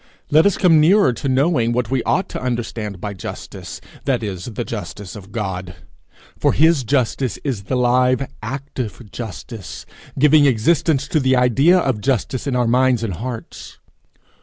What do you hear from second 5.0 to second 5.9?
of God;